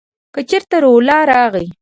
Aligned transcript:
که 0.33 0.41
چېرته 0.49 0.75
روح 0.83 0.95
الله 0.97 1.19
راغی! 1.31 1.67